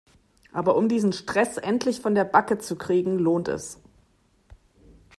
[0.51, 3.79] Aber um diesen Stress endlich von der Backe zu kriegen lohnt es.